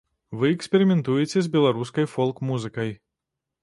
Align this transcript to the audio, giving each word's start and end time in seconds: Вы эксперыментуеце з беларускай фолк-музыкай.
Вы 0.43 0.47
эксперыментуеце 0.55 1.37
з 1.45 1.53
беларускай 1.59 2.05
фолк-музыкай. 2.17 2.89